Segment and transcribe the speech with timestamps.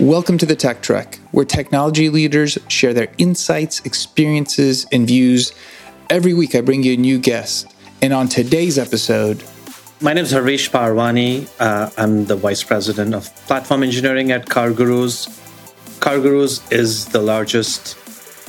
[0.00, 5.54] Welcome to the Tech Trek, where technology leaders share their insights, experiences, and views.
[6.10, 7.74] Every week, I bring you a new guest.
[8.02, 9.42] And on today's episode,
[10.02, 11.48] my name is Harish Parwani.
[11.58, 15.28] Uh, I'm the Vice President of Platform Engineering at CarGurus.
[16.00, 17.96] CarGurus is the largest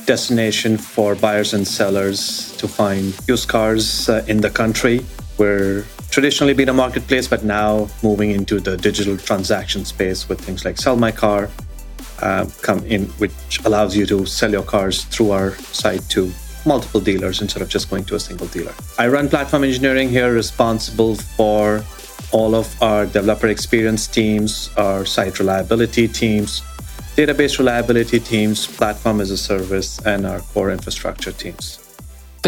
[0.04, 5.00] destination for buyers and sellers to find used cars uh, in the country.
[5.38, 10.64] We're traditionally been a marketplace, but now moving into the digital transaction space with things
[10.64, 11.50] like Sell My Car,
[12.22, 16.32] uh, come in, which allows you to sell your cars through our site to
[16.66, 18.74] multiple dealers instead of just going to a single dealer.
[18.98, 21.84] I run platform engineering here, responsible for
[22.32, 26.62] all of our developer experience teams, our site reliability teams,
[27.16, 31.87] database reliability teams, platform as a service, and our core infrastructure teams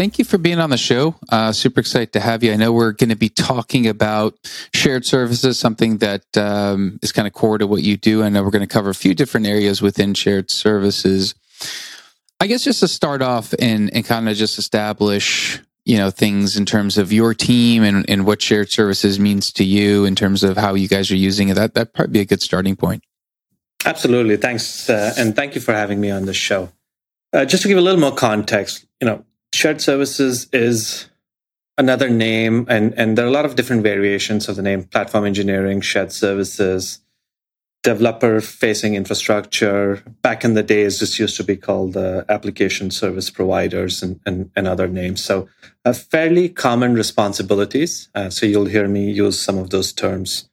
[0.01, 1.13] thank you for being on the show.
[1.29, 2.51] Uh, super excited to have you.
[2.51, 4.33] I know we're going to be talking about
[4.73, 8.23] shared services, something that um, is kind of core to what you do.
[8.23, 11.35] I know we're going to cover a few different areas within shared services.
[12.39, 16.57] I guess just to start off and, and kind of just establish, you know, things
[16.57, 20.43] in terms of your team and, and what shared services means to you in terms
[20.43, 21.53] of how you guys are using it.
[21.53, 23.03] That that probably be a good starting point.
[23.85, 24.37] Absolutely.
[24.37, 24.89] Thanks.
[24.89, 26.71] Uh, and thank you for having me on the show.
[27.33, 29.23] Uh, just to give a little more context, you know,
[29.61, 31.07] shared services is
[31.77, 35.23] another name, and, and there are a lot of different variations of the name platform
[35.23, 36.99] engineering, shared services,
[37.83, 40.01] developer facing infrastructure.
[40.23, 44.49] Back in the days, this used to be called uh, application service providers and, and,
[44.55, 45.23] and other names.
[45.23, 45.47] So,
[45.85, 48.09] uh, fairly common responsibilities.
[48.15, 50.49] Uh, so, you'll hear me use some of those terms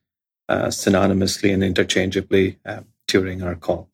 [0.51, 3.89] uh, synonymously and interchangeably uh, during our call.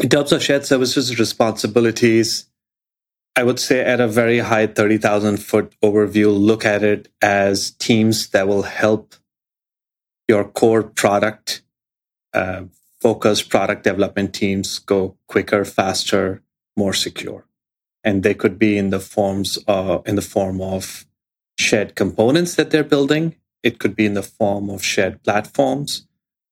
[0.00, 2.48] In terms of shared services responsibilities,
[3.34, 8.28] I would say at a very high 30,000 foot overview, look at it as teams
[8.28, 9.14] that will help
[10.28, 11.62] your core product,
[12.34, 12.64] uh,
[13.00, 16.42] focused product development teams go quicker, faster,
[16.76, 17.46] more secure.
[18.04, 21.06] And they could be in the forms of, in the form of
[21.58, 23.36] shared components that they're building.
[23.62, 26.06] It could be in the form of shared platforms,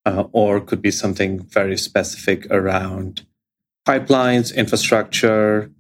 [0.06, 3.26] uh, or could be something very specific around
[3.86, 5.70] pipelines, infrastructure,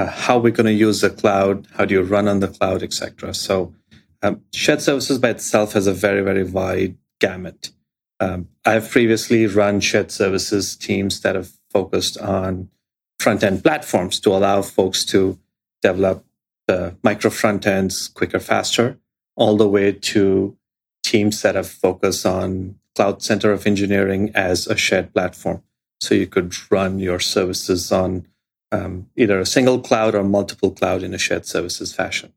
[0.00, 2.82] uh, how we're going to use the cloud, how do you run on the cloud,
[2.82, 3.34] etc.
[3.34, 3.74] So
[4.22, 7.70] um, shared services by itself has a very, very wide gamut.
[8.18, 12.70] Um, I've previously run shared services teams that have focused on
[13.18, 15.38] front end platforms to allow folks to
[15.82, 16.24] develop
[16.66, 18.98] the micro front ends quicker, faster,
[19.36, 20.56] all the way to
[21.04, 25.62] teams that have focused on Cloud Center of Engineering as a shared platform.
[26.00, 28.26] So you could run your services on
[28.72, 32.32] um, either a single cloud or multiple cloud in a shared services fashion.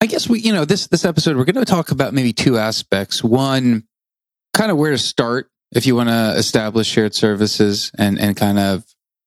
[0.00, 2.56] I guess we, you know, this this episode we're going to talk about maybe two
[2.56, 3.24] aspects.
[3.24, 3.84] One,
[4.54, 8.58] kind of where to start if you want to establish shared services and and kind
[8.58, 8.84] of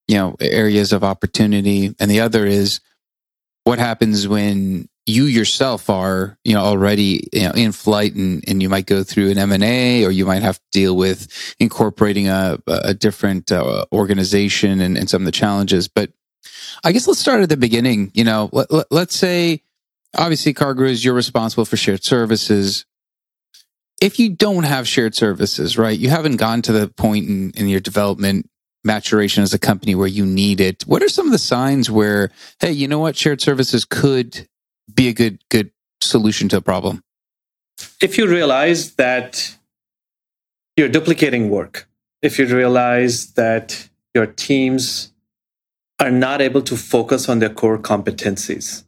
[0.07, 2.79] you know areas of opportunity, and the other is
[3.63, 8.61] what happens when you yourself are you know already you know in flight and, and
[8.61, 12.57] you might go through an m&a or you might have to deal with incorporating a,
[12.67, 15.87] a different uh, organization and, and, some of the challenges.
[15.87, 16.11] But
[16.83, 19.61] i guess let's start at the beginning you know let, let, let's say
[20.17, 22.85] obviously CarGurus you're responsible for shared services.
[24.01, 27.67] If you don't have shared services right you haven't gone to the point in, in
[27.67, 28.47] your development
[28.83, 32.31] maturation as a company where you need it what are some of the signs where
[32.59, 33.15] hey you know what?
[33.15, 34.47] Shared services could
[34.93, 35.71] be a good good
[36.01, 37.03] solution to a problem?
[38.01, 39.55] If you realize that
[40.77, 41.87] you're duplicating work,
[42.21, 45.11] if you realize that your teams
[45.99, 48.83] are not able to focus on their core competencies.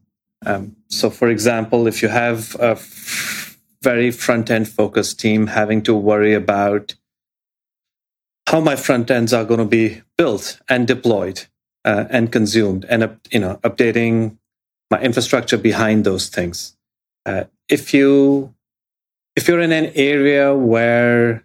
[0.45, 5.83] Um, so, for example, if you have a f- very front end focused team having
[5.83, 6.95] to worry about
[8.47, 11.45] how my front ends are going to be built and deployed
[11.85, 14.37] uh, and consumed, and uh, you know, updating
[14.93, 16.77] my infrastructure behind those things.
[17.25, 18.53] Uh, if you
[19.35, 21.43] if you're in an area where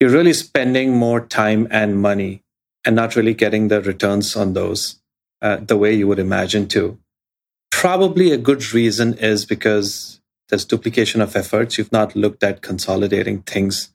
[0.00, 2.42] you're really spending more time and money
[2.84, 5.00] and not really getting the returns on those
[5.42, 6.98] uh, the way you would imagine to,
[7.70, 11.76] probably a good reason is because there's duplication of efforts.
[11.76, 13.92] You've not looked at consolidating things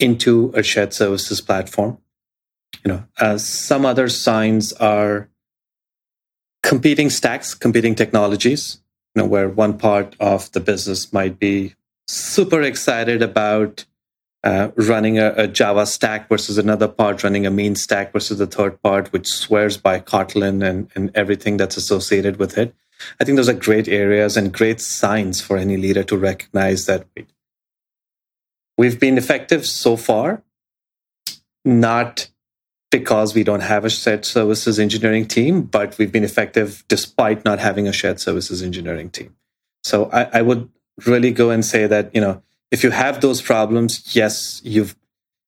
[0.00, 1.98] into a shared services platform.
[2.84, 5.28] You know, uh, some other signs are
[6.62, 8.80] competing stacks, competing technologies,
[9.14, 11.74] you know, where one part of the business might be
[12.06, 13.84] super excited about
[14.44, 18.46] uh, running a, a, Java stack versus another part running a mean stack versus the
[18.46, 22.74] third part, which swears by Kotlin and, and everything that's associated with it.
[23.20, 27.06] I think those are great areas and great signs for any leader to recognize that
[28.76, 30.42] we've been effective so far,
[31.64, 32.28] not
[32.92, 37.58] because we don't have a shared services engineering team, but we've been effective despite not
[37.58, 39.34] having a shared services engineering team.
[39.82, 40.68] So I, I would
[41.06, 44.94] really go and say that, you know, if you have those problems, yes, you've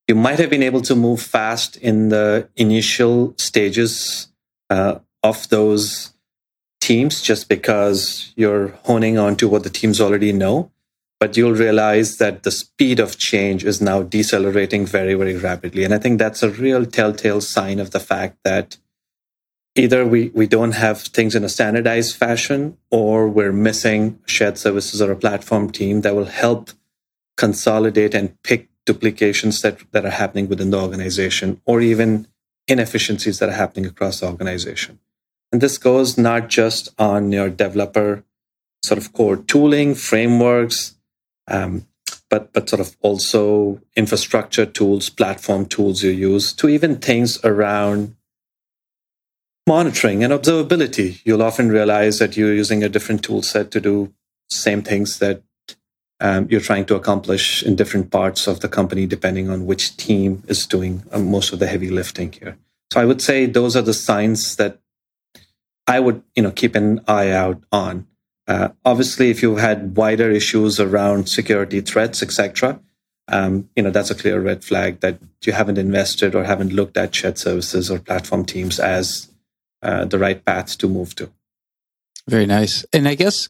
[0.08, 4.28] you might have been able to move fast in the initial stages
[4.68, 6.12] uh, of those
[6.82, 10.70] teams just because you're honing on to what the teams already know
[11.24, 15.82] but you'll realize that the speed of change is now decelerating very, very rapidly.
[15.82, 18.76] And I think that's a real telltale sign of the fact that
[19.74, 25.00] either we, we don't have things in a standardized fashion or we're missing shared services
[25.00, 26.68] or a platform team that will help
[27.38, 32.28] consolidate and pick duplications that, that are happening within the organization or even
[32.68, 34.98] inefficiencies that are happening across the organization.
[35.52, 38.24] And this goes not just on your developer
[38.82, 40.94] sort of core tooling, frameworks,
[41.48, 41.86] um,
[42.30, 48.16] but but sort of also infrastructure tools, platform tools you use to even things around
[49.66, 51.20] monitoring and observability.
[51.24, 54.12] You'll often realize that you're using a different tool set to do
[54.50, 55.42] same things that
[56.20, 60.42] um, you're trying to accomplish in different parts of the company, depending on which team
[60.46, 62.56] is doing uh, most of the heavy lifting here.
[62.92, 64.78] So I would say those are the signs that
[65.86, 68.06] I would, you know, keep an eye out on.
[68.46, 72.80] Uh, obviously, if you've had wider issues around security threats, etc.,
[73.28, 76.96] um, you know that's a clear red flag that you haven't invested or haven't looked
[76.96, 79.30] at shared services or platform teams as
[79.82, 81.30] uh, the right path to move to.
[82.28, 82.84] Very nice.
[82.92, 83.48] And I guess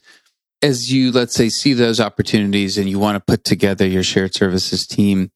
[0.63, 4.35] as you let's say see those opportunities and you want to put together your shared
[4.35, 5.33] services team,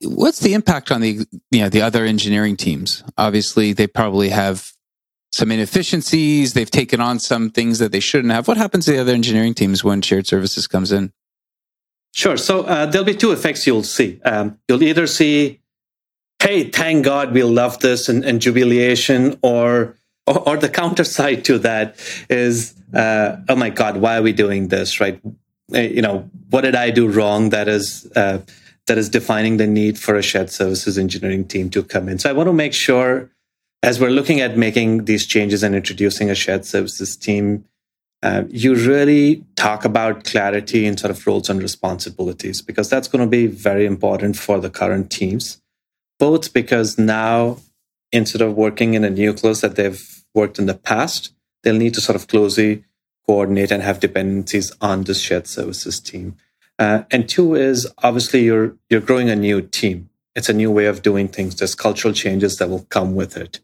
[0.00, 3.02] what's the impact on the you know the other engineering teams?
[3.18, 4.72] Obviously, they probably have
[5.32, 6.54] some inefficiencies.
[6.54, 8.48] They've taken on some things that they shouldn't have.
[8.48, 11.12] What happens to the other engineering teams when shared services comes in?
[12.12, 12.36] Sure.
[12.36, 14.20] So uh, there'll be two effects you'll see.
[14.24, 15.60] Um, you'll either see,
[16.38, 19.96] "Hey, thank God, we love this," and, and jubilation, or,
[20.26, 21.96] or, or the counter side to that
[22.30, 25.20] is, uh, "Oh my God, why are we doing this?" Right?
[25.74, 27.50] Uh, you know, what did I do wrong?
[27.50, 28.38] That is uh,
[28.86, 32.18] that is defining the need for a shared services engineering team to come in.
[32.18, 33.30] So I want to make sure
[33.86, 37.64] as we're looking at making these changes and introducing a shared services team,
[38.20, 43.24] uh, you really talk about clarity in sort of roles and responsibilities because that's going
[43.24, 45.62] to be very important for the current teams,
[46.18, 47.58] both because now
[48.10, 51.32] instead of working in a nucleus that they've worked in the past,
[51.62, 52.82] they'll need to sort of closely
[53.24, 56.36] coordinate and have dependencies on this shared services team.
[56.76, 60.10] Uh, and two is obviously you're you're growing a new team.
[60.34, 61.54] It's a new way of doing things.
[61.54, 63.60] There's cultural changes that will come with it.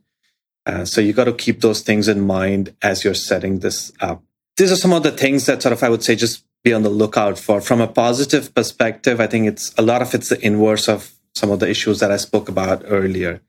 [0.64, 4.22] Uh, so you got to keep those things in mind as you're setting this up.
[4.56, 6.82] These are some of the things that sort of I would say just be on
[6.82, 7.60] the lookout for.
[7.60, 11.50] From a positive perspective, I think it's a lot of it's the inverse of some
[11.50, 13.40] of the issues that I spoke about earlier.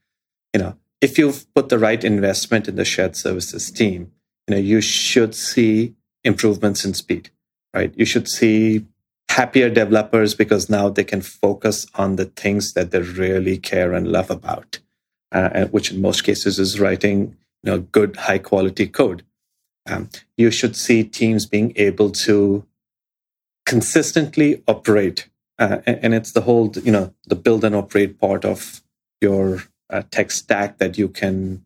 [0.53, 4.11] You know, if you've put the right investment in the shared services team,
[4.47, 5.93] you know, you should see
[6.23, 7.29] improvements in speed,
[7.73, 7.93] right?
[7.95, 8.85] You should see
[9.29, 14.07] happier developers because now they can focus on the things that they really care and
[14.07, 14.79] love about
[15.33, 19.23] uh, which in most cases is writing you know, good, high quality code.
[19.89, 22.65] Um, you should see teams being able to
[23.65, 25.29] consistently operate.
[25.59, 28.81] Uh, and it's the whole, you know, the build and operate part of
[29.21, 31.63] your uh, tech stack that you can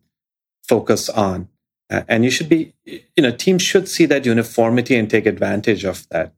[0.62, 1.48] focus on.
[1.90, 5.84] Uh, and you should be, you know, teams should see that uniformity and take advantage
[5.84, 6.34] of that.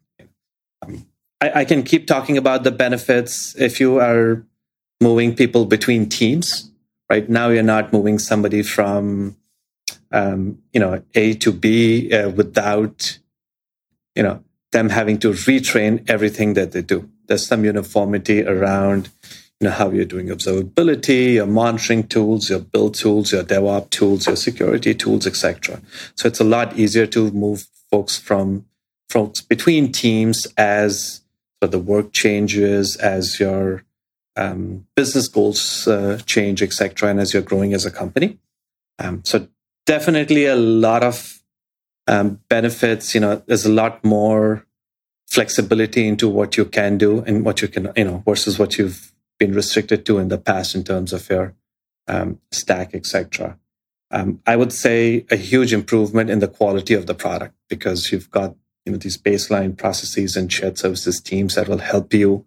[0.83, 1.07] Um,
[1.41, 4.45] I, I can keep talking about the benefits if you are
[5.01, 6.70] moving people between teams
[7.11, 7.29] right?
[7.29, 9.37] Now you're not moving somebody from
[10.13, 13.19] um, you know a to b uh, without
[14.15, 17.11] you know them having to retrain everything that they do.
[17.27, 19.11] There's some uniformity around
[19.61, 24.27] you know how you're doing observability your monitoring tools your build tools your devops tools
[24.27, 25.81] your security tools etc
[26.15, 28.65] so it's a lot easier to move folks from
[29.11, 31.21] folks between teams as
[31.61, 33.85] the work changes as your
[34.37, 38.39] um, business goals uh, change, etc., and as you're growing as a company.
[38.99, 39.49] Um, so
[39.87, 41.43] definitely a lot of
[42.07, 43.15] um, benefits.
[43.15, 44.67] You know, there's a lot more
[45.27, 49.13] flexibility into what you can do and what you can, you know, versus what you've
[49.39, 51.55] been restricted to in the past in terms of your
[52.09, 53.59] um, stack, etc.
[54.11, 58.31] Um, I would say a huge improvement in the quality of the product because you've
[58.31, 62.45] got you know these baseline processes and shared services teams that will help you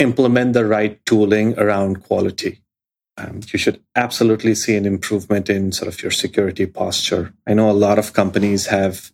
[0.00, 2.60] implement the right tooling around quality.
[3.16, 7.34] Um, you should absolutely see an improvement in sort of your security posture.
[7.46, 9.12] I know a lot of companies have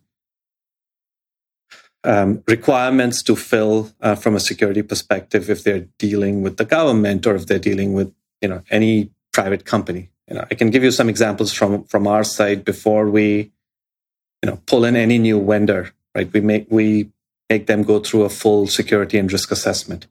[2.03, 7.27] um, requirements to fill uh, from a security perspective if they're dealing with the government
[7.27, 10.09] or if they're dealing with you know any private company.
[10.29, 13.51] You know, I can give you some examples from from our side before we,
[14.41, 15.91] you know, pull in any new vendor.
[16.15, 17.09] Right, we make we
[17.49, 20.07] make them go through a full security and risk assessment.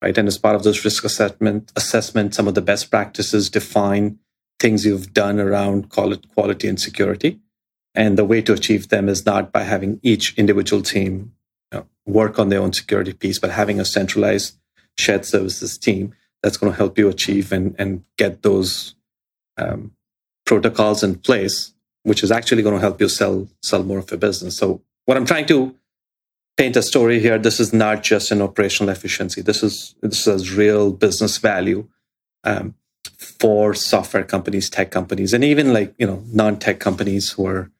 [0.00, 4.18] Right, and as part of those risk assessment assessment, some of the best practices define
[4.60, 7.40] things you've done around call it quality and security.
[7.94, 11.32] And the way to achieve them is not by having each individual team
[11.72, 14.56] you know, work on their own security piece, but having a centralized
[14.96, 18.94] shared services team that's going to help you achieve and, and get those
[19.56, 19.92] um,
[20.46, 21.74] protocols in place,
[22.04, 24.56] which is actually going to help you sell sell more of your business.
[24.56, 25.74] So what I'm trying to
[26.58, 29.40] paint a story here, this is not just an operational efficiency.
[29.40, 31.88] This is this is real business value
[32.44, 32.74] um,
[33.16, 37.70] for software companies, tech companies, and even like you know non-tech companies who are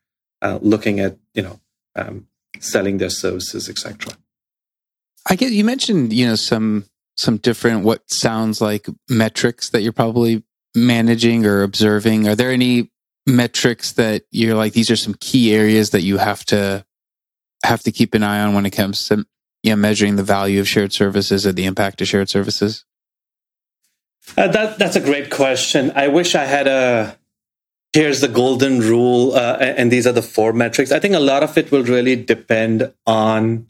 [0.40, 1.60] uh, looking at you know
[1.96, 2.28] um,
[2.60, 4.14] selling their services, etc.
[5.28, 9.92] I get you mentioned you know some some different what sounds like metrics that you're
[9.92, 10.44] probably
[10.74, 12.28] managing or observing.
[12.28, 12.90] Are there any
[13.26, 16.82] metrics that you're like these are some key areas that you have to
[17.64, 19.26] have to keep an eye on when it comes to
[19.62, 22.84] you know, measuring the value of shared services or the impact of shared services?
[24.36, 25.90] Uh, that that's a great question.
[25.94, 27.18] I wish I had a
[27.92, 30.92] here's the golden rule, uh, and these are the four metrics.
[30.92, 33.66] I think a lot of it will really depend on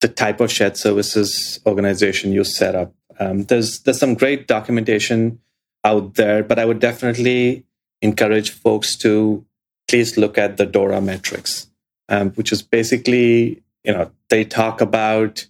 [0.00, 2.92] the type of shared services organization you set up.
[3.20, 5.40] Um, there's there's some great documentation
[5.84, 7.64] out there, but I would definitely
[8.02, 9.44] encourage folks to
[9.86, 11.67] please look at the DORA metrics,
[12.08, 15.46] um, which is basically you know they talk about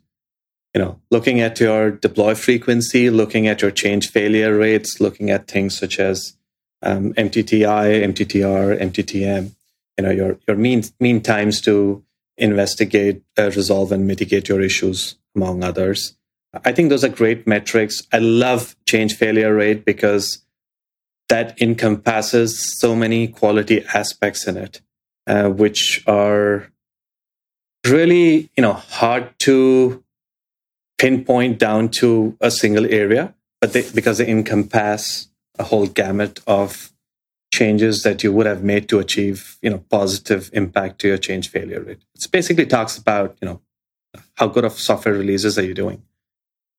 [0.74, 5.48] you know looking at your deploy frequency, looking at your change failure rates, looking at
[5.48, 6.34] things such as
[6.82, 9.52] um, MTTI, MTTR, MTTM,
[9.98, 12.04] you know, your, your mean, mean times to
[12.36, 16.14] investigate, uh, resolve, and mitigate your issues, among others.
[16.64, 18.02] I think those are great metrics.
[18.12, 20.44] I love change failure rate because
[21.28, 24.80] that encompasses so many quality aspects in it,
[25.28, 26.72] uh, which are
[27.86, 30.02] really, you know, hard to
[30.96, 36.92] pinpoint down to a single area, but they, because they encompass a whole gamut of
[37.52, 41.48] changes that you would have made to achieve you know positive impact to your change
[41.50, 42.02] failure rate.
[42.14, 43.60] It basically talks about you know
[44.34, 46.02] how good of software releases are you doing.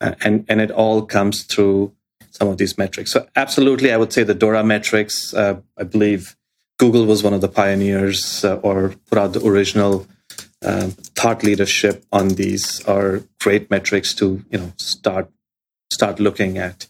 [0.01, 1.93] Uh, and and it all comes through
[2.31, 3.11] some of these metrics.
[3.11, 6.35] So absolutely i would say the dora metrics uh, i believe
[6.79, 10.07] google was one of the pioneers uh, or put out the original
[10.63, 15.29] uh, thought leadership on these are great metrics to you know start
[15.91, 16.87] start looking at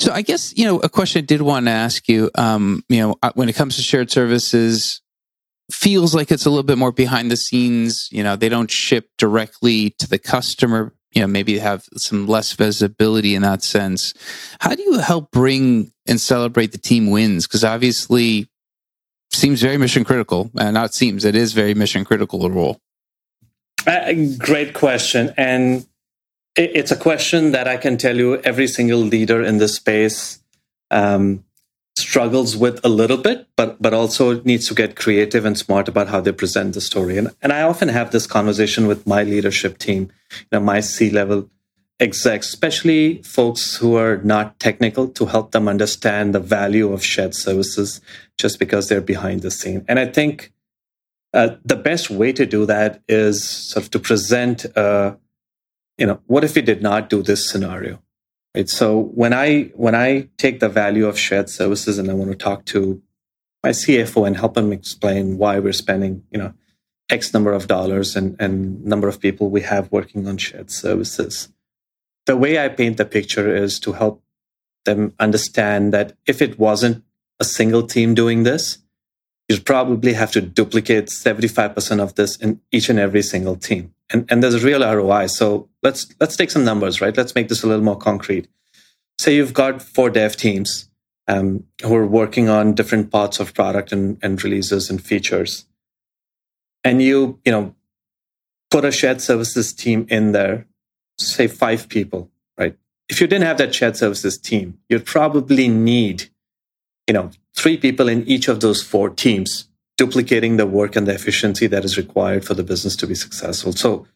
[0.00, 3.00] so I guess, you know, a question I did want to ask you, um, you
[3.00, 5.00] know, uh, when it comes to shared services,
[5.70, 8.08] feels like it's a little bit more behind the scenes.
[8.12, 10.92] You know, they don't ship directly to the customer.
[11.12, 14.14] You know, maybe have some less visibility in that sense.
[14.60, 17.46] How do you help bring and celebrate the team wins?
[17.46, 18.48] Because obviously,
[19.32, 22.80] seems very mission critical, and uh, not seems it is very mission critical a role.
[23.86, 25.86] Uh, great question, and
[26.56, 30.38] it's a question that I can tell you every single leader in this space
[30.90, 31.44] um,
[31.96, 36.08] struggles with a little bit, but but also needs to get creative and smart about
[36.08, 37.18] how they present the story.
[37.18, 41.10] And and I often have this conversation with my leadership team, you know, my C
[41.10, 41.50] level
[42.00, 47.34] execs, especially folks who are not technical, to help them understand the value of shared
[47.34, 48.00] services,
[48.38, 49.84] just because they're behind the scene.
[49.88, 50.52] And I think
[51.32, 54.64] uh, the best way to do that is sort of to present.
[54.76, 55.18] a
[55.98, 58.02] you know, what if we did not do this scenario?
[58.54, 58.68] Right.
[58.68, 62.36] So when I when I take the value of shared services and I want to
[62.36, 63.02] talk to
[63.62, 66.52] my CFO and help him explain why we're spending, you know,
[67.10, 71.48] X number of dollars and, and number of people we have working on shared services.
[72.26, 74.22] The way I paint the picture is to help
[74.84, 77.02] them understand that if it wasn't
[77.40, 78.78] a single team doing this,
[79.48, 84.30] you'd probably have to duplicate 75% of this in each and every single team and,
[84.30, 85.28] and there's a real ROI.
[85.28, 87.16] So let's let's take some numbers, right?
[87.16, 88.48] Let's make this a little more concrete.
[89.18, 90.90] Say you've got four dev teams
[91.28, 95.66] um, who are working on different parts of product and, and releases and features,
[96.82, 97.74] and you you know
[98.70, 100.66] put a shared services team in there,
[101.18, 102.76] say five people, right?
[103.08, 106.30] If you didn't have that shared services team, you'd probably need
[107.06, 111.14] you know three people in each of those four teams duplicating the work and the
[111.14, 113.72] efficiency that is required for the business to be successful.
[113.72, 114.06] So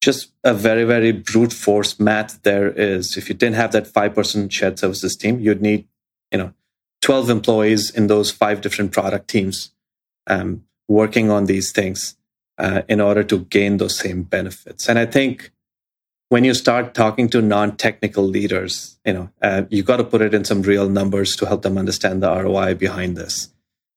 [0.00, 4.14] just a very, very brute force math there is if you didn't have that five
[4.14, 5.86] person shared services team, you'd need,
[6.32, 6.52] you know,
[7.02, 9.70] 12 employees in those five different product teams
[10.26, 12.16] um, working on these things
[12.58, 14.88] uh, in order to gain those same benefits.
[14.88, 15.52] And I think
[16.32, 20.32] when you start talking to non-technical leaders, you know, uh, you got to put it
[20.32, 23.52] in some real numbers to help them understand the ROI behind this.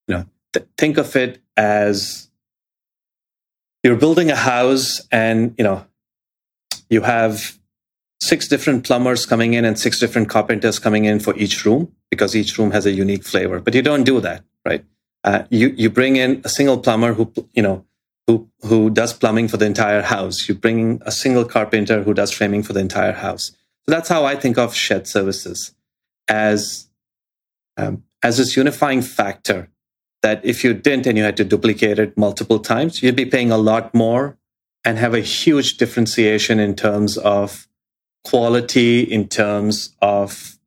[0.10, 2.30] You know, th- think of it as
[3.84, 5.86] you're building a house, and you know,
[6.90, 7.58] you have
[8.20, 12.36] six different plumbers coming in and six different carpenters coming in for each room because
[12.36, 13.62] each room has a unique flavor.
[13.62, 14.84] But you don't do that, right?
[15.24, 17.86] Uh, you you bring in a single plumber who you know
[18.28, 20.48] who who does plumbing for the entire house.
[20.48, 23.52] You bring a single carpenter who does framing for the entire house.
[23.86, 25.74] So that's how I think of shared services
[26.28, 26.90] as
[27.78, 29.70] um, as this unifying factor
[30.24, 33.52] that if you didn't and you had to duplicate it multiple times, you'd be paying
[33.52, 34.38] a lot more
[34.84, 37.68] and have a huge differentiation in terms of
[38.24, 40.58] quality, in terms of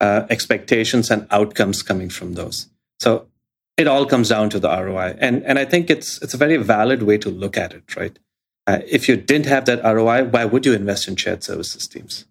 [0.00, 2.68] uh, expectations and outcomes coming from those.
[3.00, 3.28] So
[3.76, 6.56] it all comes down to the ROI, and and I think it's it's a very
[6.56, 8.18] valid way to look at it, right?
[8.66, 12.24] Uh, if you didn't have that ROI, why would you invest in shared services teams?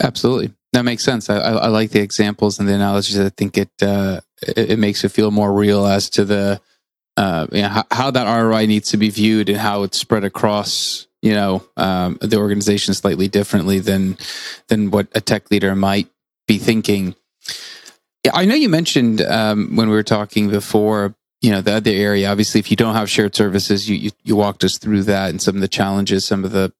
[0.00, 1.28] Absolutely, that makes sense.
[1.28, 3.20] I, I, like the examples and the analogies.
[3.20, 6.62] I think it, uh, it, it makes it feel more real as to the
[7.18, 10.24] uh, you know, how, how, that ROI needs to be viewed and how it's spread
[10.24, 14.16] across you know um, the organization slightly differently than
[14.68, 16.08] than what a tech leader might
[16.46, 17.14] be thinking.
[18.32, 22.30] I know you mentioned um, when we were talking before, you know, the other area.
[22.30, 25.42] Obviously, if you don't have shared services, you, you, you walked us through that and
[25.42, 26.72] some of the challenges, some of the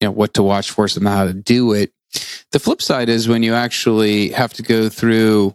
[0.00, 1.92] you know what to watch for, some how to do it.
[2.52, 5.54] The flip side is when you actually have to go through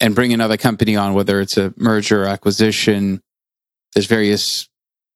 [0.00, 3.22] and bring another company on, whether it's a merger or acquisition.
[3.94, 4.68] There's various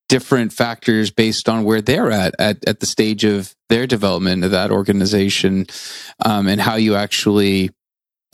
[0.09, 4.51] different factors based on where they're at at, at the stage of their development of
[4.51, 5.67] that organization
[6.25, 7.71] um, and how you actually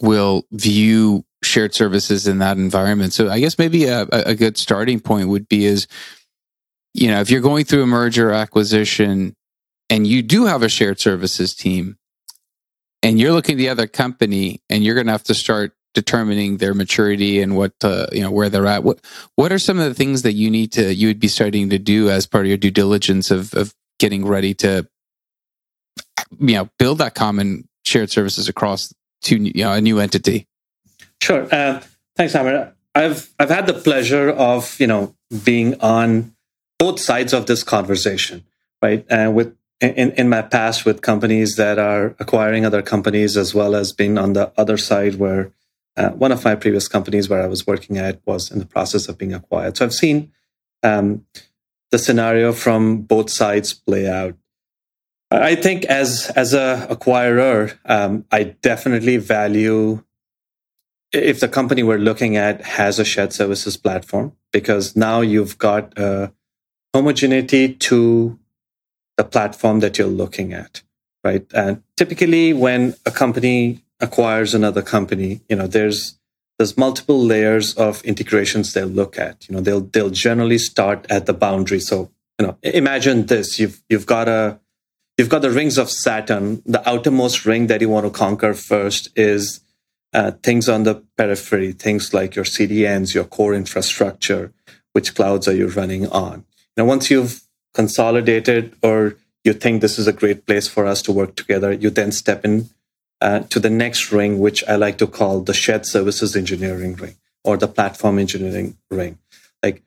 [0.01, 3.13] will view shared services in that environment.
[3.13, 5.87] So I guess maybe a, a good starting point would be is,
[6.95, 9.35] you know, if you're going through a merger acquisition
[9.89, 11.97] and you do have a shared services team
[13.03, 16.59] and you're looking at the other company and you're going to have to start determining
[16.59, 19.01] their maturity and what uh, you know where they're at what
[19.37, 21.79] what are some of the things that you need to you would be starting to
[21.79, 24.87] do as part of your due diligence of of getting ready to
[26.39, 30.47] you know build that common shared services across to you know, a new entity?
[31.23, 31.47] Sure.
[31.53, 31.83] Uh,
[32.17, 32.75] thanks, Amir.
[32.95, 36.35] I've I've had the pleasure of you know being on
[36.79, 38.45] both sides of this conversation,
[38.83, 39.05] right?
[39.09, 43.77] And with in, in my past with companies that are acquiring other companies, as well
[43.77, 45.53] as being on the other side where
[45.97, 49.09] uh, one of my previous companies where I was working at was in the process
[49.09, 49.77] of being acquired.
[49.77, 50.33] So I've seen
[50.83, 51.27] um,
[51.91, 54.37] the scenario from both sides play out.
[55.31, 60.03] I think as as a acquirer, um, I definitely value
[61.13, 65.99] if the company we're looking at has a shared services platform because now you've got
[65.99, 66.33] a
[66.95, 68.39] homogeneity to
[69.17, 70.83] the platform that you're looking at,
[71.25, 71.47] right?
[71.55, 76.19] And typically, when a company acquires another company, you know, there's
[76.59, 79.49] there's multiple layers of integrations they'll look at.
[79.49, 81.81] You know, they'll they'll generally start at the boundary.
[81.81, 84.59] So, you know, imagine this: you've you've got a
[85.19, 86.63] you've got the rings of Saturn.
[86.65, 89.61] The outermost ring that you want to conquer first is
[90.15, 94.53] uh, things on the periphery, things like your CDNs, your core infrastructure,
[94.93, 96.45] which clouds are you running on.
[96.77, 97.43] Now, once you've
[97.75, 101.91] consolidated or you think this is a great place for us to work together, you
[101.91, 102.71] then step in
[103.21, 107.17] uh, to the next ring, which I like to call the shared services engineering ring
[107.45, 109.19] or the platform engineering ring.
[109.63, 109.83] Like,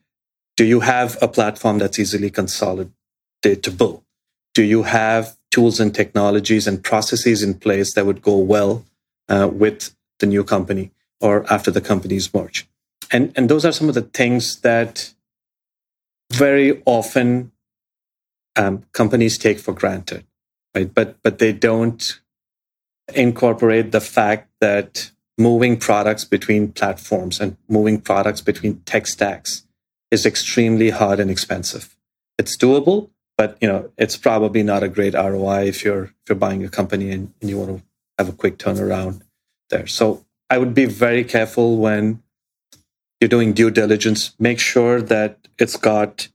[0.57, 4.03] do you have a platform that's easily consolidatable?
[4.53, 8.85] Do you have tools and technologies and processes in place that would go well
[9.29, 12.67] uh, with the new company or after the company's merge?
[13.11, 15.13] And, and those are some of the things that
[16.31, 17.51] very often
[18.55, 20.25] um, companies take for granted,
[20.75, 20.93] right?
[20.93, 22.19] But, but they don't
[23.13, 29.65] incorporate the fact that moving products between platforms and moving products between tech stacks
[30.11, 31.95] is extremely hard and expensive.
[32.37, 33.09] It's doable,
[33.41, 36.69] but you know it's probably not a great ROI if you're if you're buying a
[36.69, 37.83] company and, and you want to
[38.19, 39.21] have a quick turnaround
[39.71, 39.87] there.
[39.87, 42.21] So I would be very careful when
[43.19, 44.35] you're doing due diligence.
[44.37, 46.27] Make sure that it's got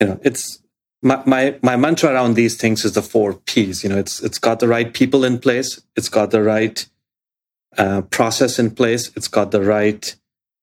[0.00, 0.60] you know it's
[1.00, 3.84] my, my my mantra around these things is the four P's.
[3.84, 6.76] You know, it's it's got the right people in place, it's got the right
[7.76, 10.02] uh, process in place, it's got the right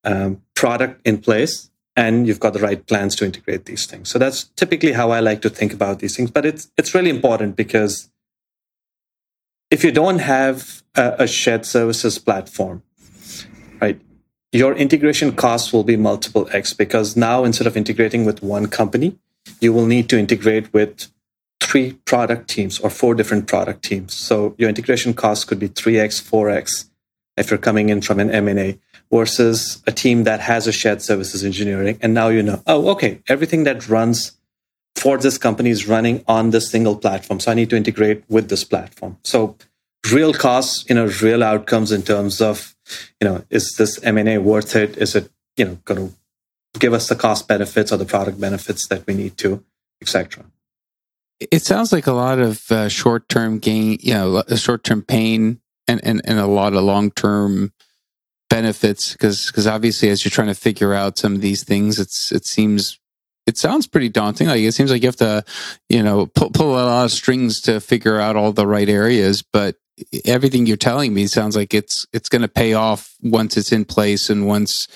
[0.03, 4.09] um, product in place, and you've got the right plans to integrate these things.
[4.09, 6.31] So that's typically how I like to think about these things.
[6.31, 8.09] But it's it's really important because
[9.71, 12.83] if you don't have a, a shared services platform,
[13.81, 13.99] right,
[14.51, 19.17] your integration costs will be multiple X because now instead of integrating with one company,
[19.61, 21.07] you will need to integrate with
[21.61, 24.13] three product teams or four different product teams.
[24.13, 26.89] So your integration cost could be 3x, 4x
[27.37, 28.79] if you're coming in from an M&A
[29.15, 31.97] versus a team that has a shared services engineering.
[32.01, 34.33] And now you know, oh, okay, everything that runs
[34.95, 37.39] for this company is running on this single platform.
[37.39, 39.17] So I need to integrate with this platform.
[39.23, 39.55] So
[40.11, 42.75] real costs, you know, real outcomes in terms of,
[43.21, 44.97] you know, is this M&A worth it?
[44.97, 46.15] Is it, you know, going to
[46.79, 49.63] give us the cost benefits or the product benefits that we need to,
[50.01, 50.43] etc.
[51.39, 56.21] It sounds like a lot of uh, short-term gain, you know, short-term pain and, and,
[56.25, 57.71] and a lot of long-term
[58.49, 62.31] benefits because because obviously as you're trying to figure out some of these things it's
[62.31, 62.99] it seems
[63.47, 64.47] it sounds pretty daunting.
[64.47, 65.43] Like it seems like you have to
[65.89, 69.41] you know pull, pull a lot of strings to figure out all the right areas
[69.41, 69.75] but
[70.25, 73.85] everything you're telling me sounds like it's it's going to pay off once it's in
[73.85, 74.87] place and once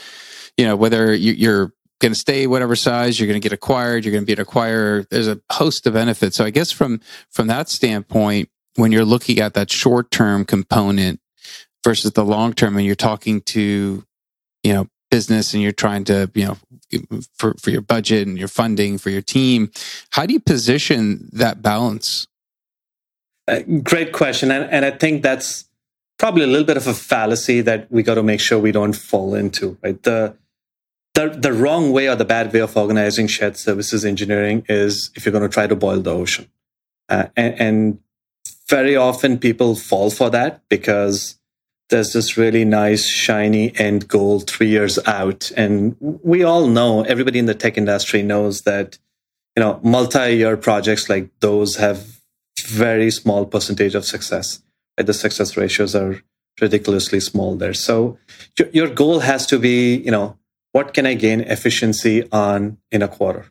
[0.57, 4.11] you know whether you're going to stay whatever size you're going to get acquired you're
[4.11, 6.35] going to be an acquirer there's a host of benefits.
[6.35, 11.19] So i guess from from that standpoint when you're looking at that short term component
[11.83, 14.03] versus the long term and you're talking to
[14.63, 16.57] you know business and you're trying to you know
[17.33, 19.71] for for your budget and your funding for your team
[20.11, 22.27] how do you position that balance?
[23.47, 25.65] Uh, great question and, and i think that's
[26.19, 28.95] probably a little bit of a fallacy that we got to make sure we don't
[28.95, 30.03] fall into right?
[30.03, 30.35] The
[31.15, 35.25] the, the wrong way or the bad way of organizing shared services engineering is if
[35.25, 36.47] you're going to try to boil the ocean.
[37.09, 37.99] Uh, and, and
[38.69, 41.38] very often people fall for that because
[41.89, 45.51] there's this really nice, shiny end goal three years out.
[45.57, 48.97] And we all know, everybody in the tech industry knows that,
[49.55, 52.05] you know, multi-year projects like those have
[52.67, 54.61] very small percentage of success.
[54.97, 55.07] Right?
[55.07, 56.21] The success ratios are
[56.61, 57.73] ridiculously small there.
[57.73, 58.17] So
[58.57, 60.37] your, your goal has to be, you know,
[60.71, 63.47] what can I gain efficiency on in a quarter?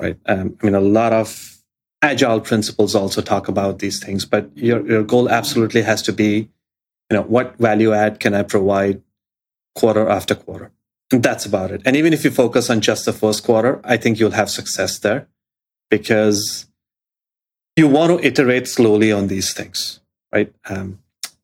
[0.00, 0.18] Right.
[0.26, 1.56] Um, I mean, a lot of
[2.02, 6.50] agile principles also talk about these things, but your, your goal absolutely has to be
[7.10, 9.02] you know what value add can i provide
[9.74, 10.70] quarter after quarter?
[11.12, 11.82] And that's about it.
[11.84, 14.98] And even if you focus on just the first quarter i think you'll have success
[14.98, 15.28] there
[15.90, 16.66] because
[17.76, 20.00] you want to iterate slowly on these things
[20.34, 20.52] right?
[20.68, 20.98] Um,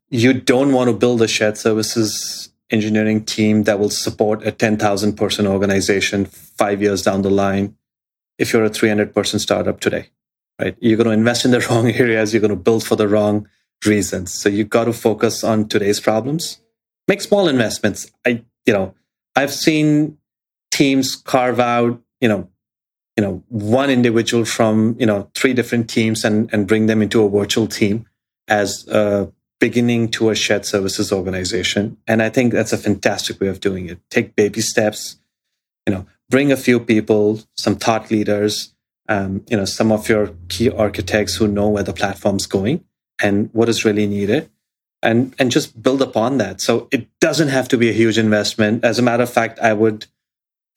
[0.08, 5.16] you don't want to build a shared services engineering team that will support a 10,000
[5.16, 7.76] person organization five years down the line
[8.38, 10.08] if you're a 300 person startup today
[10.60, 10.76] right?
[10.80, 13.48] You're going to invest in the wrong areas you're going to build for the wrong
[13.84, 14.32] reasons.
[14.32, 16.60] So you've got to focus on today's problems.
[17.08, 18.10] Make small investments.
[18.26, 18.94] I, you know,
[19.34, 20.18] I've seen
[20.70, 22.48] teams carve out, you know,
[23.16, 27.22] you know, one individual from, you know, three different teams and, and bring them into
[27.22, 28.06] a virtual team
[28.48, 31.96] as a beginning to a shared services organization.
[32.06, 33.98] And I think that's a fantastic way of doing it.
[34.10, 35.18] Take baby steps,
[35.86, 38.74] you know, bring a few people, some thought leaders,
[39.08, 42.84] um, you know, some of your key architects who know where the platform's going
[43.22, 44.50] and what is really needed
[45.02, 46.60] and and just build upon that.
[46.60, 48.84] So it doesn't have to be a huge investment.
[48.84, 50.06] As a matter of fact i would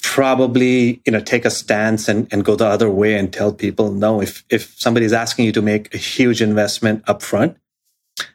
[0.01, 3.89] probably you know take a stance and, and go the other way and tell people
[3.89, 7.55] no if if somebody's asking you to make a huge investment up front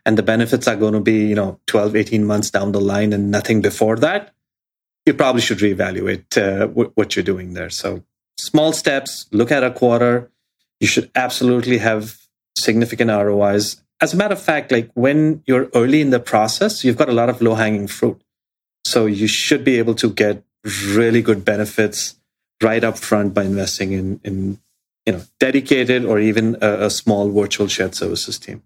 [0.07, 3.13] and the benefits are going to be you know 12 18 months down the line
[3.13, 4.33] and nothing before that
[5.09, 7.71] you probably should reevaluate uh, w- what you're doing there.
[7.71, 8.05] So
[8.37, 10.31] small steps look at a quarter.
[10.81, 12.19] You should absolutely have
[12.57, 16.97] significant rois as a matter of fact, like when you're early in the process, you've
[16.97, 18.21] got a lot of low hanging fruit.
[18.85, 22.17] So you should be able to get really good benefits
[22.63, 24.61] right up front by investing in, in
[25.05, 28.63] you know, dedicated or even a, a small virtual shared services team.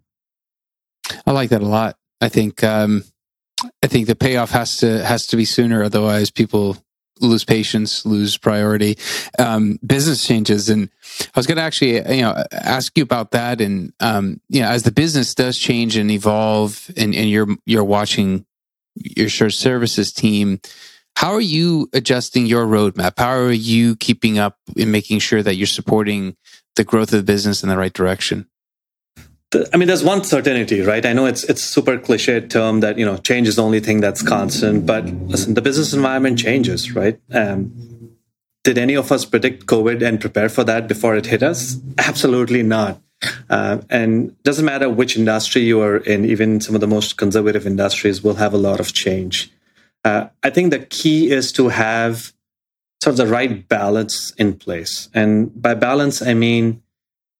[1.27, 1.97] I like that a lot.
[2.21, 3.05] I think um,
[3.83, 6.77] I think the payoff has to has to be sooner, otherwise people
[7.23, 8.99] lose patience, lose priority.
[9.39, 13.61] Um, business changes, and I was going to actually, you know, ask you about that.
[13.61, 17.85] And um, you know, as the business does change and evolve, and, and you're you're
[17.85, 18.45] watching
[18.95, 20.61] your shared services team,
[21.17, 23.19] how are you adjusting your roadmap?
[23.19, 26.37] How are you keeping up and making sure that you're supporting
[26.77, 28.49] the growth of the business in the right direction?
[29.73, 31.05] I mean, there's one certainty, right?
[31.05, 34.01] I know it's it's super cliche term that you know change is the only thing
[34.01, 37.19] that's constant, but listen, the business environment changes, right?
[37.33, 37.73] Um,
[38.65, 41.77] did any of us predict COVID and prepare for that before it hit us?
[41.99, 43.01] Absolutely not.
[43.51, 47.67] Uh, and doesn't matter which industry you are in, even some of the most conservative
[47.67, 49.53] industries will have a lot of change.
[50.05, 52.33] Uh, I think the key is to have
[53.03, 55.09] sort of the right balance in place.
[55.15, 56.83] And by balance, I mean,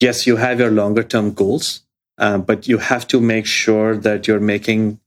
[0.01, 1.81] yes, you have your longer term goals,
[2.19, 5.01] uh, but you have to make sure that you're making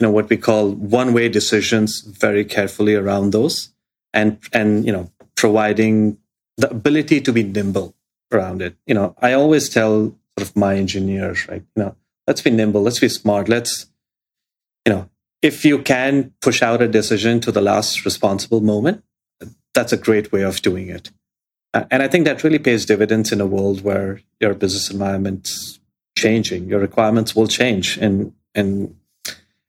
[0.00, 3.70] you know what we call one way decisions very carefully around those
[4.14, 6.18] and and you know providing
[6.56, 7.94] the ability to be nimble
[8.32, 11.62] around it you know i always tell sort of my engineers, right?
[11.74, 13.86] You know, let's be nimble, let's be smart, let's,
[14.86, 15.08] you know,
[15.42, 19.02] if you can push out a decision to the last responsible moment,
[19.74, 21.10] that's a great way of doing it.
[21.74, 25.77] Uh, and I think that really pays dividends in a world where your business environment's
[26.24, 27.86] changing, your requirements will change.
[28.04, 28.94] And, and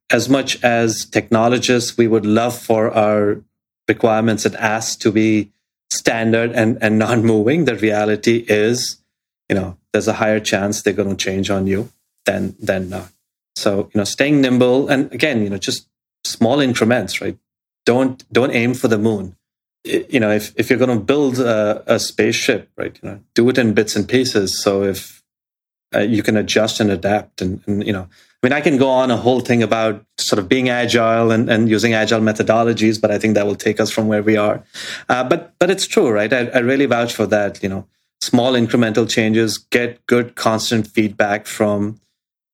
[0.10, 3.42] as much as technologists, we would love for our
[3.88, 5.52] requirements and asks to be
[5.90, 9.02] standard and, and non-moving, the reality is,
[9.50, 11.90] you know, there's a higher chance they're going to change on you
[12.26, 13.10] than than not.
[13.56, 15.88] So, you know, staying nimble and again, you know, just
[16.24, 17.38] small increments, right?
[17.86, 19.36] Don't don't aim for the moon.
[19.84, 23.50] You know, if, if you're going to build a, a spaceship, right, you know, do
[23.50, 24.62] it in bits and pieces.
[24.62, 25.19] So if
[25.96, 28.08] uh, you can adjust and adapt and, and, you know,
[28.42, 31.50] I mean, I can go on a whole thing about sort of being agile and,
[31.50, 34.64] and using agile methodologies, but I think that will take us from where we are.
[35.10, 36.32] Uh, but but it's true, right?
[36.32, 37.62] I, I really vouch for that.
[37.62, 37.86] You know,
[38.22, 42.00] small incremental changes, get good constant feedback from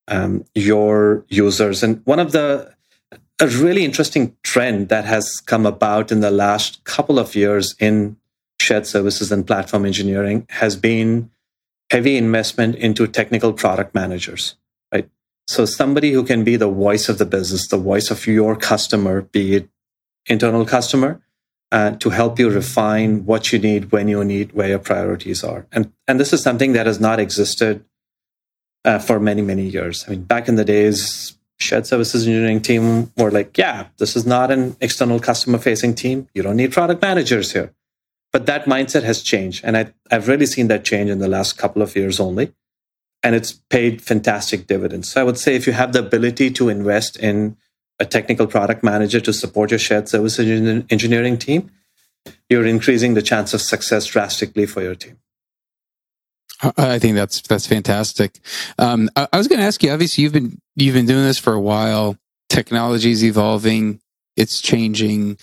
[0.08, 1.84] um, your users.
[1.84, 2.74] And one of the
[3.40, 8.16] a really interesting trend that has come about in the last couple of years in
[8.60, 11.30] shared services and platform engineering has been
[11.96, 14.58] heavy investment into technical product managers,
[14.94, 15.08] right?
[15.48, 19.22] So somebody who can be the voice of the business, the voice of your customer,
[19.22, 19.70] be it
[20.26, 21.22] internal customer,
[21.72, 25.62] uh, to help you refine what you need, when you need, where your priorities are.
[25.72, 27.86] And and this is something that has not existed
[28.84, 30.04] uh, for many many years.
[30.06, 31.00] I mean, back in the days,
[31.66, 36.28] shared services engineering team were like, yeah, this is not an external customer facing team.
[36.36, 37.70] You don't need product managers here.
[38.36, 41.58] But that mindset has changed, and I, I've really seen that change in the last
[41.58, 42.52] couple of years only,
[43.24, 45.08] and it's paid fantastic dividends.
[45.08, 47.56] So I would say if you have the ability to invest in
[47.98, 51.72] a technical product manager to support your shared service engineering team,
[52.50, 55.18] you're increasing the chance of success drastically for your team.
[56.76, 58.42] I think that's that's fantastic.
[58.78, 59.92] Um, I, I was going to ask you.
[59.92, 62.18] Obviously, you've been you've been doing this for a while.
[62.50, 64.02] Technology is evolving.
[64.36, 65.38] It's changing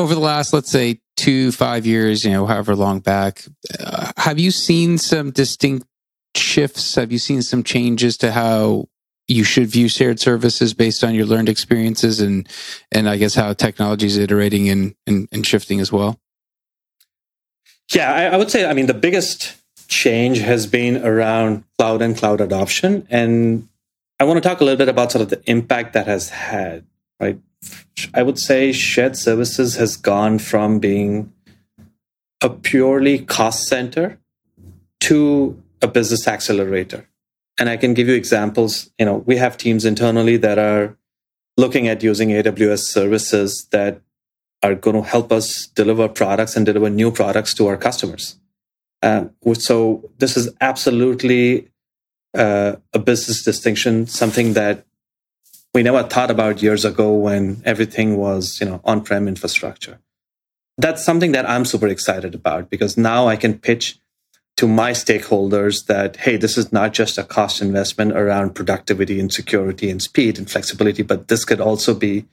[0.00, 2.24] over the last, let's say, two five years.
[2.24, 3.44] You know, however long back.
[3.78, 5.86] Uh, have you seen some distinct
[6.34, 6.94] shifts?
[6.94, 8.88] Have you seen some changes to how
[9.28, 12.48] you should view shared services based on your learned experiences and
[12.90, 16.18] and I guess how technology is iterating and, and, and shifting as well?
[17.92, 19.56] Yeah, I, I, would say I mean the biggest
[19.90, 23.06] change has been around cloud and cloud adoption.
[23.10, 23.68] And
[24.18, 26.86] I want to talk a little bit about sort of the impact that has had,
[27.18, 27.38] right?
[28.14, 31.32] I would say shared services has gone from being
[32.40, 34.18] a purely cost center
[35.00, 37.06] to a business accelerator
[37.60, 38.90] and I can give you examples.
[38.98, 40.96] You know, we have teams internally that are
[41.58, 44.00] looking at using AWS services that
[44.62, 48.38] are going to help us deliver products and deliver new products to our customers.
[49.02, 51.68] Um, so this is absolutely
[52.34, 54.86] uh, a business distinction, something that
[55.74, 60.00] we never thought about years ago when everything was, you know, on-prem infrastructure.
[60.78, 63.98] That's something that I'm super excited about because now I can pitch
[64.56, 69.32] to my stakeholders that, hey, this is not just a cost investment around productivity and
[69.32, 72.26] security and speed and flexibility, but this could also be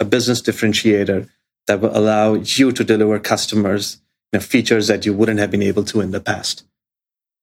[0.00, 1.28] a business differentiator
[1.66, 4.00] that will allow you to deliver customers
[4.32, 6.64] you know, features that you wouldn't have been able to in the past.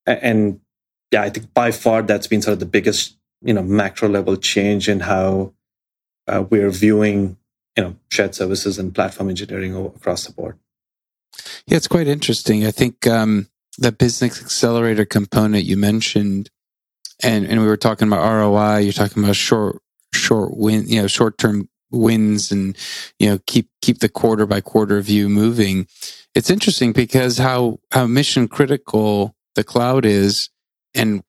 [0.06, 0.60] And
[1.12, 4.38] yeah, I think by far that's been sort of the biggest, you know, macro level
[4.38, 5.54] change in how
[6.28, 7.38] uh, we're viewing,
[7.76, 10.58] you know, shared services and platform engineering across the board.
[11.66, 12.66] Yeah, it's quite interesting.
[12.66, 16.50] I think um, the business accelerator component you mentioned,
[17.24, 18.80] and and we were talking about ROI.
[18.80, 19.82] You're talking about short
[20.14, 22.78] short win, you know, short term wins, and
[23.20, 25.88] you know, keep keep the quarter by quarter view moving.
[26.36, 30.50] It's interesting because how how mission critical the cloud is,
[30.94, 31.24] and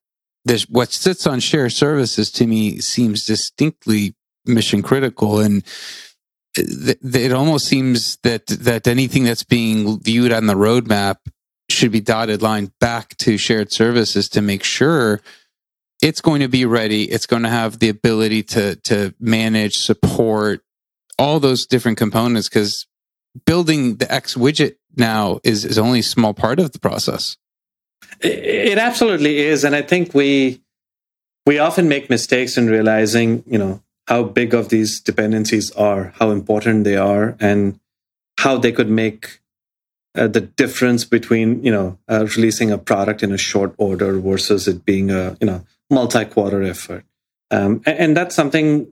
[0.45, 5.63] this what sits on shared services to me seems distinctly mission critical and
[6.55, 11.17] it almost seems that that anything that's being viewed on the roadmap
[11.69, 15.21] should be dotted line back to shared services to make sure
[16.01, 17.03] it's going to be ready.
[17.03, 20.61] It's going to have the ability to to manage, support
[21.17, 22.85] all those different components because
[23.45, 27.37] building the X widget now is is only a small part of the process.
[28.21, 30.61] It, absolutely is, and I think we
[31.45, 36.31] we often make mistakes in realizing, you know, how big of these dependencies are, how
[36.31, 37.79] important they are, and
[38.39, 39.41] how they could make
[40.15, 44.67] uh, the difference between you know uh, releasing a product in a short order versus
[44.67, 47.03] it being a you know multi-quarter effort.
[47.51, 48.91] Um, and, and, that's something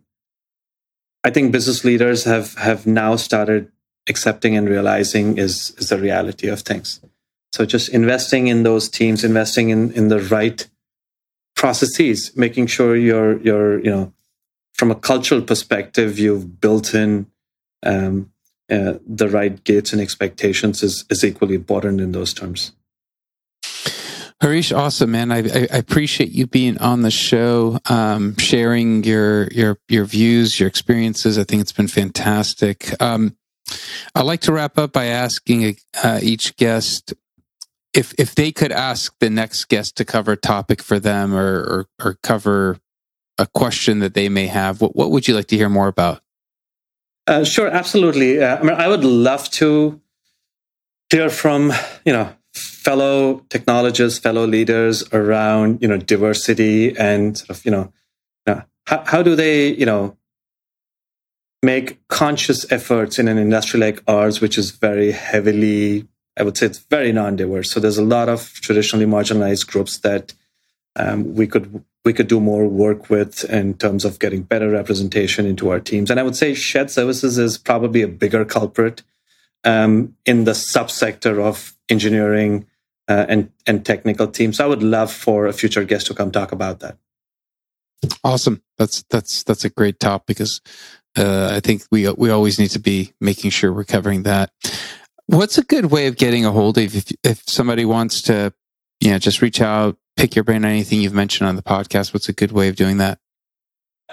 [1.24, 3.72] i think business leaders have have now started
[4.08, 7.00] accepting and realizing is is the reality of things
[7.52, 10.68] so just investing in those teams investing in in the right
[11.56, 14.14] processes, making sure you're you're you know
[14.74, 17.28] from a cultural perspective, you've built in
[17.84, 18.32] um,
[18.70, 22.72] uh, the right gates and expectations is is equally important in those terms.
[24.40, 25.32] Harish, awesome, man.
[25.32, 30.68] I, I, appreciate you being on the show, um, sharing your your your views, your
[30.68, 31.38] experiences.
[31.38, 33.00] I think it's been fantastic.
[33.00, 33.36] Um,
[34.16, 37.14] I like to wrap up by asking uh, each guest
[37.94, 41.88] if if they could ask the next guest to cover a topic for them or
[42.00, 42.80] or, or cover
[43.38, 44.82] a question that they may have.
[44.82, 46.22] What what would you like to hear more about?
[47.28, 48.42] Uh, sure, absolutely.
[48.42, 50.02] Uh, I mean, I would love to
[51.10, 51.74] hear from
[52.06, 57.92] you know fellow technologists, fellow leaders around you know diversity and sort of you know,
[58.88, 60.18] how, how do they you know
[61.64, 66.66] make conscious efforts in an industry like ours, which is very heavily, I would say,
[66.66, 67.72] it's very non-diverse.
[67.72, 70.34] So there's a lot of traditionally marginalized groups that
[70.96, 75.46] um, we could we could do more work with in terms of getting better representation
[75.46, 76.10] into our teams.
[76.10, 79.04] And I would say shared services is probably a bigger culprit
[79.64, 82.66] um, in the subsector of engineering
[83.08, 84.58] uh, and and technical teams.
[84.58, 86.98] So I would love for a future guest to come talk about that.
[88.24, 88.62] Awesome.
[88.78, 90.62] That's that's that's a great topic because
[91.18, 94.52] uh, I think we we always need to be making sure we're covering that.
[95.32, 98.54] What's a good way of getting a hold of if if somebody wants to,
[99.00, 102.14] you know, just reach out, pick your brain on anything you've mentioned on the podcast?
[102.14, 103.18] What's a good way of doing that?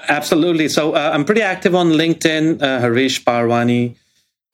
[0.08, 0.68] Absolutely.
[0.68, 3.96] So uh, I'm pretty active on LinkedIn, uh, Harish Parwani,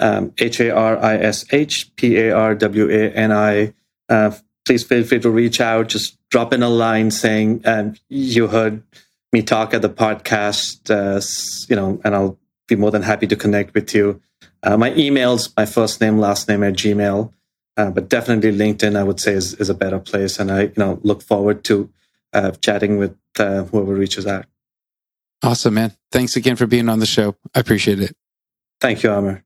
[0.00, 3.74] um, H A R I S H P A R W A N I.
[4.08, 4.30] Uh,
[4.64, 5.88] please feel free to reach out.
[5.88, 8.82] Just drop in a line saying um, you heard
[9.34, 10.88] me talk at the podcast.
[10.88, 11.20] Uh,
[11.68, 14.22] you know, and I'll be more than happy to connect with you.
[14.64, 17.32] Uh, my email's my first name, last name at Gmail.
[17.76, 20.38] Uh, but definitely LinkedIn, I would say, is, is a better place.
[20.38, 21.90] And I, you know, look forward to
[22.32, 24.46] uh, chatting with uh, whoever reaches out.
[25.42, 25.92] Awesome, man.
[26.10, 27.36] Thanks again for being on the show.
[27.54, 28.16] I appreciate it.
[28.80, 29.44] Thank you, Amir.